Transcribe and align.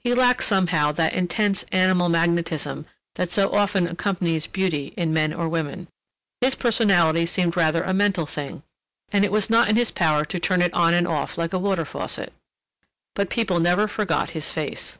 He 0.00 0.12
lacked 0.12 0.42
somehow 0.44 0.92
that 0.92 1.14
intense 1.14 1.62
animal 1.72 2.10
magnetism 2.10 2.84
that 3.14 3.30
so 3.30 3.50
often 3.52 3.86
accompanies 3.86 4.46
beauty 4.46 4.92
in 4.98 5.14
men 5.14 5.32
or 5.32 5.48
women; 5.48 5.88
his 6.42 6.54
personality 6.54 7.24
seemed 7.24 7.56
rather 7.56 7.82
a 7.82 7.94
mental 7.94 8.26
thing, 8.26 8.64
and 9.14 9.24
it 9.24 9.32
was 9.32 9.48
not 9.48 9.70
in 9.70 9.76
his 9.76 9.90
power 9.90 10.26
to 10.26 10.38
turn 10.38 10.60
it 10.60 10.74
on 10.74 10.92
and 10.92 11.08
off 11.08 11.38
like 11.38 11.54
a 11.54 11.58
water 11.58 11.86
faucet. 11.86 12.34
But 13.14 13.30
people 13.30 13.60
never 13.60 13.88
forgot 13.88 14.32
his 14.36 14.52
face. 14.52 14.98